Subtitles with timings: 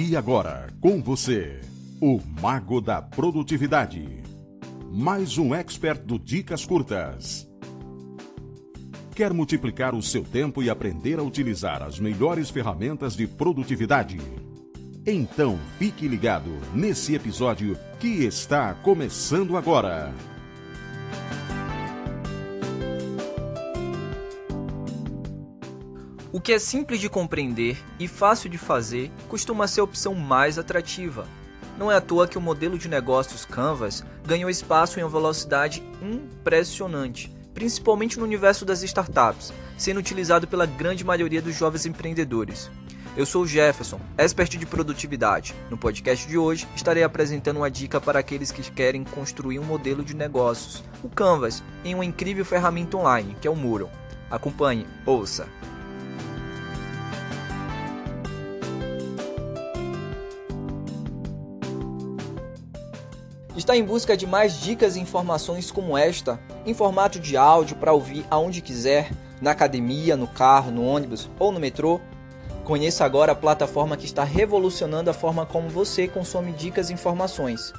[0.00, 1.60] E agora, com você,
[2.00, 4.22] o Mago da Produtividade.
[4.92, 7.48] Mais um expert do Dicas Curtas.
[9.12, 14.18] Quer multiplicar o seu tempo e aprender a utilizar as melhores ferramentas de produtividade?
[15.04, 20.14] Então fique ligado nesse episódio que está começando agora.
[26.38, 30.56] O que é simples de compreender e fácil de fazer costuma ser a opção mais
[30.56, 31.26] atrativa.
[31.76, 35.82] Não é à toa que o modelo de negócios Canvas ganhou espaço em uma velocidade
[36.00, 42.70] impressionante, principalmente no universo das startups, sendo utilizado pela grande maioria dos jovens empreendedores.
[43.16, 45.56] Eu sou o Jefferson, expert de produtividade.
[45.68, 50.04] No podcast de hoje, estarei apresentando uma dica para aqueles que querem construir um modelo
[50.04, 53.90] de negócios, o Canvas, em uma incrível ferramenta online, que é o Mural.
[54.30, 55.48] Acompanhe, ouça!
[63.58, 67.92] Está em busca de mais dicas e informações como esta, em formato de áudio para
[67.92, 69.10] ouvir aonde quiser,
[69.42, 72.00] na academia, no carro, no ônibus ou no metrô?
[72.62, 77.72] Conheça agora a plataforma que está revolucionando a forma como você consome dicas e informações.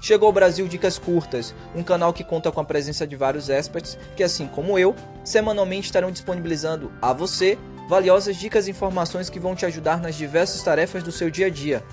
[0.00, 3.98] Chegou ao Brasil Dicas Curtas, um canal que conta com a presença de vários experts
[4.16, 7.58] que, assim como eu, semanalmente estarão disponibilizando a você
[7.90, 11.50] valiosas dicas e informações que vão te ajudar nas diversas tarefas do seu dia a
[11.50, 11.84] dia.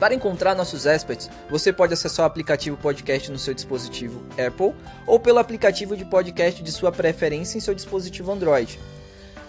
[0.00, 4.74] Para encontrar nossos experts, você pode acessar o aplicativo podcast no seu dispositivo Apple
[5.06, 8.80] ou pelo aplicativo de podcast de sua preferência em seu dispositivo Android.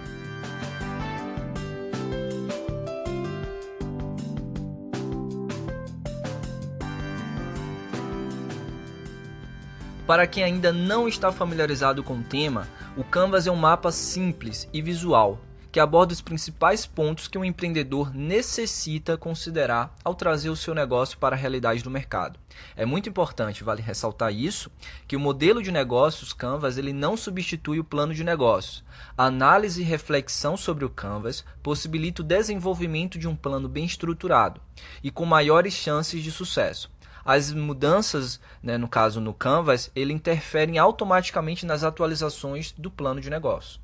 [10.10, 14.68] Para quem ainda não está familiarizado com o tema, o Canvas é um mapa simples
[14.74, 15.40] e visual
[15.72, 21.20] que aborda os principais pontos que um empreendedor necessita considerar ao trazer o seu negócio
[21.20, 22.40] para a realidade do mercado.
[22.76, 24.72] É muito importante, vale ressaltar isso,
[25.08, 28.84] que o modelo de negócios Canvas ele não substitui o plano de negócios.
[29.16, 34.60] A análise e reflexão sobre o Canvas possibilita o desenvolvimento de um plano bem estruturado
[35.04, 36.90] e com maiores chances de sucesso
[37.32, 43.30] as mudanças, né, no caso no Canvas, ele interferem automaticamente nas atualizações do plano de
[43.30, 43.80] negócio.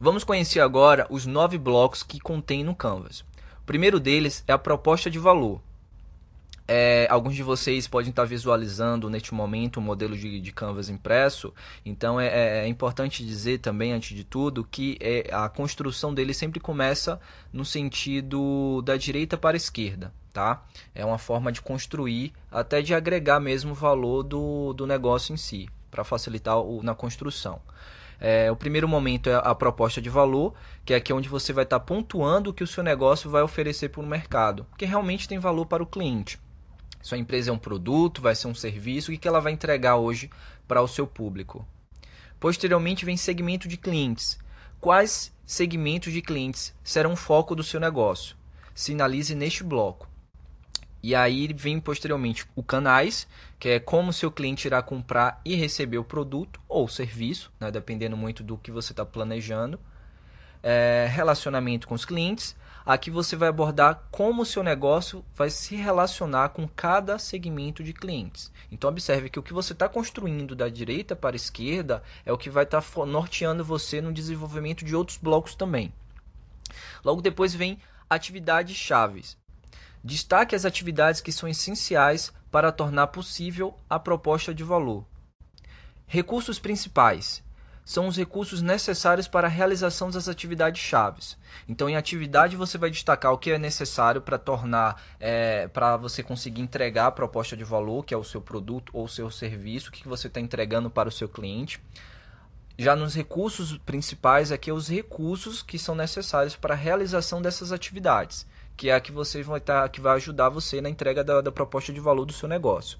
[0.00, 3.20] Vamos conhecer agora os nove blocos que contém no Canvas.
[3.20, 5.60] O primeiro deles é a proposta de valor.
[6.66, 10.88] É, alguns de vocês podem estar visualizando neste momento o um modelo de, de, Canvas
[10.88, 11.52] impresso,
[11.84, 16.32] então é, é, é, importante dizer também, antes de tudo, que é, a construção dele
[16.32, 17.20] sempre começa
[17.52, 20.64] no sentido da direita para a esquerda tá?
[20.92, 25.36] É uma forma de construir, até de agregar mesmo o valor do, do negócio em
[25.36, 27.62] si, para facilitar o, na construção.
[28.20, 30.54] É, o primeiro momento é a proposta de valor,
[30.84, 33.90] que é aqui onde você vai estar pontuando o que o seu negócio vai oferecer
[33.90, 36.38] para o mercado, que realmente tem valor para o cliente.
[37.04, 40.30] Sua empresa é um produto, vai ser um serviço, o que ela vai entregar hoje
[40.66, 41.68] para o seu público.
[42.40, 44.38] Posteriormente vem segmento de clientes.
[44.80, 48.34] Quais segmentos de clientes serão o foco do seu negócio?
[48.74, 50.08] Sinalize neste bloco.
[51.02, 53.28] E aí vem posteriormente o canais,
[53.58, 58.16] que é como seu cliente irá comprar e receber o produto ou serviço, né, dependendo
[58.16, 59.78] muito do que você está planejando.
[60.66, 62.56] É, relacionamento com os clientes.
[62.86, 67.92] Aqui você vai abordar como o seu negócio vai se relacionar com cada segmento de
[67.92, 68.50] clientes.
[68.72, 72.38] Então observe que o que você está construindo da direita para a esquerda é o
[72.38, 75.92] que vai estar tá norteando você no desenvolvimento de outros blocos também.
[77.04, 79.36] Logo depois vem atividades chaves.
[80.02, 85.06] Destaque as atividades que são essenciais para tornar possível a proposta de valor.
[86.06, 87.42] Recursos principais
[87.84, 91.36] são os recursos necessários para a realização das atividades chaves.
[91.68, 96.22] Então, em atividade você vai destacar o que é necessário para tornar, é, para você
[96.22, 99.90] conseguir entregar a proposta de valor, que é o seu produto ou o seu serviço,
[99.90, 101.80] o que você está entregando para o seu cliente.
[102.78, 107.70] Já nos recursos principais, aqui é os recursos que são necessários para a realização dessas
[107.70, 108.46] atividades
[108.76, 111.52] que é a que você vai estar, que vai ajudar você na entrega da, da
[111.52, 112.98] proposta de valor do seu negócio.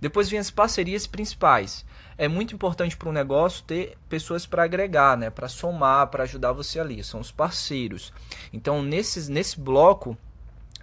[0.00, 1.84] Depois vem as parcerias principais.
[2.16, 5.30] É muito importante para um negócio ter pessoas para agregar, né?
[5.30, 7.02] para somar, para ajudar você ali.
[7.02, 8.12] São os parceiros.
[8.52, 10.16] Então, nesse, nesse bloco,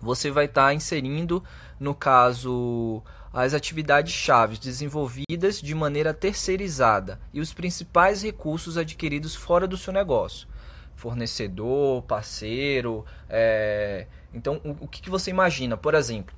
[0.02, 1.44] você vai estar tá inserindo,
[1.80, 9.68] no caso, as atividades chaves desenvolvidas de maneira terceirizada e os principais recursos adquiridos fora
[9.68, 10.48] do seu negócio.
[10.96, 13.06] fornecedor, parceiro.
[13.30, 14.06] É...
[14.34, 15.78] Então, o, o que, que você imagina?
[15.78, 16.36] Por exemplo,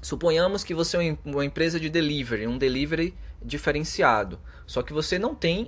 [0.00, 4.38] suponhamos que você é uma empresa de delivery, um delivery diferenciado.
[4.66, 5.66] Só que você não tem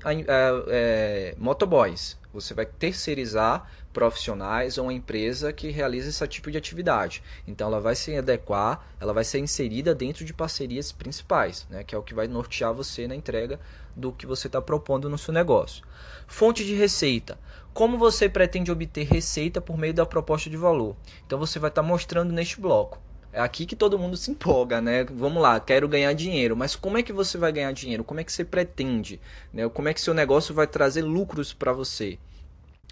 [0.69, 2.19] é, motoboys.
[2.33, 7.23] Você vai terceirizar profissionais ou uma empresa que realiza esse tipo de atividade.
[7.47, 11.95] Então ela vai se adequar, ela vai ser inserida dentro de parcerias principais, né, que
[11.95, 13.59] é o que vai nortear você na entrega
[13.97, 15.85] do que você está propondo no seu negócio.
[16.27, 17.39] Fonte de receita.
[17.75, 20.97] Como você pretende obter receita por meio da proposta de valor?
[21.27, 23.01] Então você vai estar tá mostrando neste bloco.
[23.33, 25.05] É aqui que todo mundo se empolga, né?
[25.05, 26.57] Vamos lá, quero ganhar dinheiro.
[26.57, 28.03] Mas como é que você vai ganhar dinheiro?
[28.03, 29.21] Como é que você pretende?
[29.53, 29.69] Né?
[29.69, 32.19] Como é que seu negócio vai trazer lucros para você?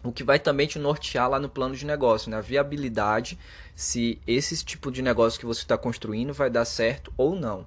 [0.04, 2.36] O que vai também te nortear lá no plano de negócio, né?
[2.36, 3.36] A viabilidade,
[3.74, 7.66] se esse tipo de negócio que você está construindo vai dar certo ou não.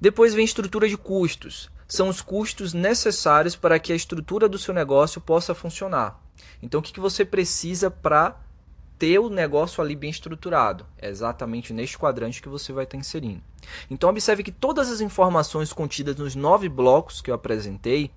[0.00, 1.70] Depois vem estrutura de custos.
[1.86, 6.18] São os custos necessários para que a estrutura do seu negócio possa funcionar.
[6.62, 8.40] Então, o que, que você precisa para
[8.98, 10.84] ter o negócio ali bem estruturado.
[10.98, 13.42] É exatamente neste quadrante que você vai estar inserindo.
[13.90, 18.10] Então observe que todas as informações contidas nos nove blocos que eu apresentei,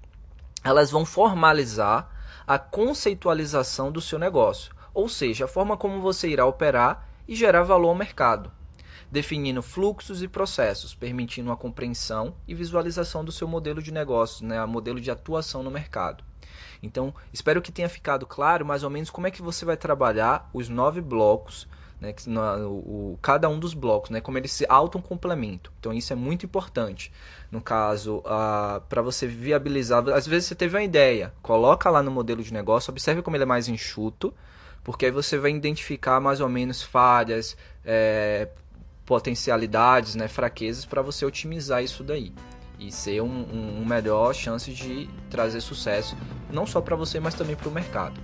[0.63, 2.09] elas vão formalizar
[2.47, 7.63] a conceitualização do seu negócio, ou seja, a forma como você irá operar e gerar
[7.63, 8.51] valor ao mercado,
[9.11, 14.65] definindo fluxos e processos, permitindo a compreensão e visualização do seu modelo de negócio, né,
[14.65, 16.23] modelo de atuação no mercado.
[16.81, 20.49] Então, espero que tenha ficado claro mais ou menos como é que você vai trabalhar
[20.53, 21.67] os nove blocos,
[21.99, 25.71] né, que, o, cada um dos blocos, né, como eles se auto-complementam.
[25.79, 27.11] Então, isso é muito importante.
[27.51, 32.09] No caso, uh, para você viabilizar, às vezes você teve uma ideia, coloca lá no
[32.09, 34.33] modelo de negócio, observe como ele é mais enxuto,
[34.83, 37.55] porque aí você vai identificar mais ou menos falhas,
[37.85, 38.47] é,
[39.05, 42.33] potencialidades, né, fraquezas para você otimizar isso daí
[42.79, 46.17] e ser um, um, um melhor chance de trazer sucesso,
[46.51, 48.19] não só para você, mas também para o mercado.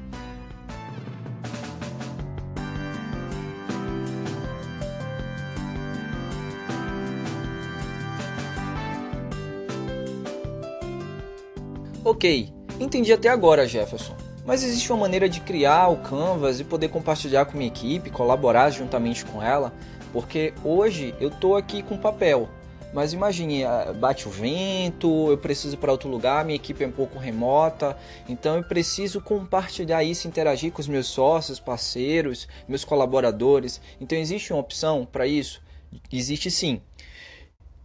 [12.04, 14.27] Ok, entendi até agora, Jefferson.
[14.48, 18.70] Mas existe uma maneira de criar o Canvas e poder compartilhar com minha equipe, colaborar
[18.70, 19.74] juntamente com ela,
[20.14, 22.48] porque hoje eu estou aqui com papel,
[22.94, 26.88] mas imagine, ah, bate o vento, eu preciso ir para outro lugar, minha equipe é
[26.88, 27.98] um pouco remota,
[28.30, 33.82] então eu preciso compartilhar isso, interagir com os meus sócios, parceiros, meus colaboradores.
[34.00, 35.62] Então existe uma opção para isso?
[36.10, 36.82] Existe sim.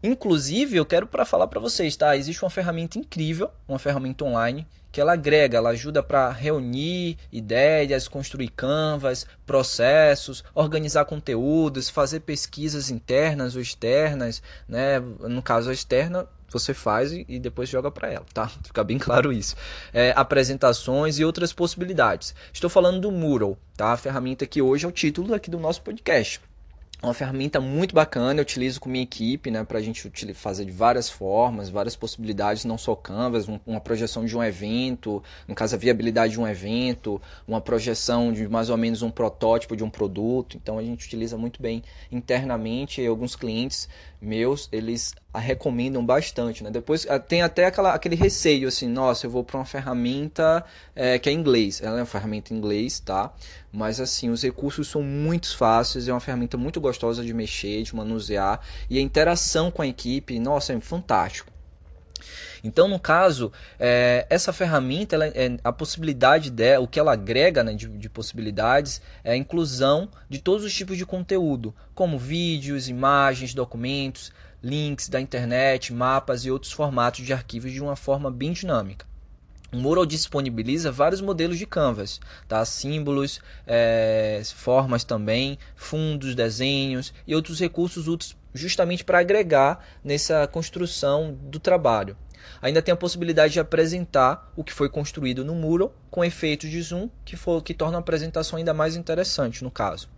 [0.00, 2.17] Inclusive, eu quero para falar para vocês, tá?
[2.17, 8.06] Existe uma ferramenta incrível, uma ferramenta online que ela agrega, ela ajuda para reunir ideias,
[8.06, 15.00] construir canvas, processos, organizar conteúdos, fazer pesquisas internas ou externas, né?
[15.00, 18.47] No caso a externa, você faz e depois joga para ela, tá?
[18.62, 19.56] Fica bem claro isso.
[19.93, 22.35] É, apresentações e outras possibilidades.
[22.53, 23.93] Estou falando do Mural, tá?
[23.93, 26.41] A ferramenta que hoje é o título aqui do nosso podcast
[27.02, 30.70] uma ferramenta muito bacana, eu utilizo com minha equipe, né, para a gente fazer de
[30.70, 35.78] várias formas, várias possibilidades, não só Canvas, uma projeção de um evento, no caso a
[35.78, 40.56] viabilidade de um evento, uma projeção de mais ou menos um protótipo de um produto,
[40.56, 43.88] então a gente utiliza muito bem internamente, e alguns clientes
[44.20, 46.70] meus, eles a recomendam bastante, né?
[46.70, 50.62] Depois tem até aquela, aquele receio assim, nossa, eu vou para uma ferramenta
[50.94, 51.81] é, que é inglês.
[51.81, 53.32] Ela é uma ferramenta em inglês, tá?
[53.72, 57.96] Mas assim, os recursos são muito fáceis, é uma ferramenta muito gostosa de mexer, de
[57.96, 58.60] manusear
[58.91, 61.50] e a interação com a equipe, nossa, é fantástico.
[62.62, 67.64] Então, no caso, é, essa ferramenta, ela, é, a possibilidade dela, o que ela agrega
[67.64, 72.88] né, de, de, possibilidades é a inclusão de todos os tipos de conteúdo, como vídeos,
[72.88, 78.52] imagens, documentos, links da internet, mapas e outros formatos de arquivos de uma forma bem
[78.52, 79.11] dinâmica.
[79.74, 82.62] O Mural disponibiliza vários modelos de canvas, tá?
[82.62, 91.32] símbolos, é, formas também, fundos, desenhos e outros recursos úteis justamente para agregar nessa construção
[91.44, 92.19] do trabalho.
[92.60, 96.82] Ainda tem a possibilidade de apresentar o que foi construído no Mural com efeitos de
[96.82, 100.10] zoom que, for, que torna a apresentação ainda mais interessante no caso.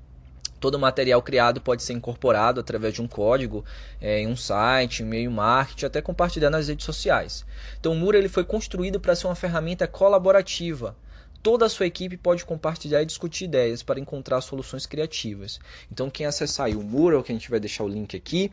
[0.65, 3.63] Todo o material criado pode ser incorporado através de um código
[4.01, 7.45] é, em um site, em meio marketing, até compartilhar nas redes sociais.
[7.79, 10.97] Então o Mural ele foi construído para ser uma ferramenta colaborativa.
[11.43, 15.61] Toda a sua equipe pode compartilhar e discutir ideias para encontrar soluções criativas.
[15.93, 18.51] Então quem acessar o Mural, que a gente vai deixar o link aqui,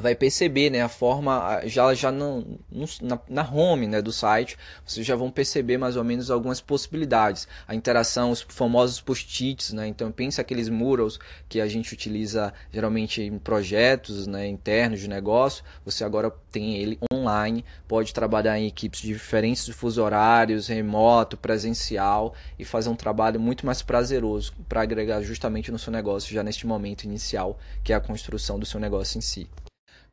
[0.00, 2.58] vai perceber né, a forma, já, já no,
[3.02, 7.48] na, na home né, do site, vocês já vão perceber mais ou menos algumas possibilidades.
[7.66, 13.20] A interação, os famosos post-its, né, então pense aqueles murals que a gente utiliza geralmente
[13.22, 19.00] em projetos né, internos de negócio, você agora tem ele online, pode trabalhar em equipes
[19.00, 25.22] de diferentes fuso horários, remoto, presencial e fazer um trabalho muito mais prazeroso para agregar
[25.22, 29.18] justamente no seu negócio já neste momento inicial, que é a construção do seu negócio
[29.18, 29.48] em si.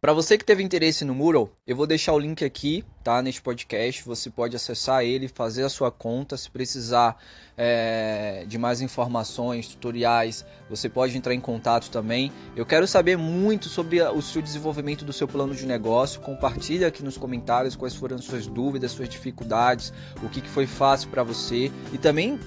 [0.05, 3.41] Para você que teve interesse no Mural, eu vou deixar o link aqui, tá, neste
[3.41, 4.03] podcast.
[4.03, 6.37] Você pode acessar ele, fazer a sua conta.
[6.37, 7.17] Se precisar
[7.57, 12.31] é, de mais informações, tutoriais, você pode entrar em contato também.
[12.55, 16.21] Eu quero saber muito sobre o seu desenvolvimento do seu plano de negócio.
[16.21, 20.67] Compartilha aqui nos comentários quais foram as suas dúvidas, suas dificuldades, o que, que foi
[20.67, 22.39] fácil para você e também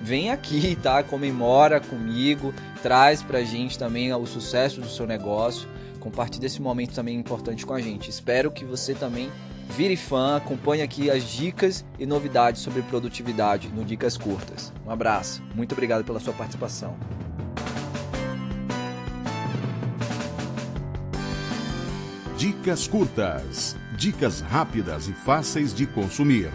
[0.00, 1.02] vem aqui, tá?
[1.02, 5.68] Comemora comigo, traz pra gente também o sucesso do seu negócio.
[6.02, 8.10] Compartilhe esse momento também importante com a gente.
[8.10, 9.30] Espero que você também
[9.70, 14.72] vire fã, acompanhe aqui as dicas e novidades sobre produtividade no Dicas Curtas.
[14.84, 16.96] Um abraço, muito obrigado pela sua participação.
[22.36, 26.50] Dicas curtas, dicas rápidas e fáceis de consumir.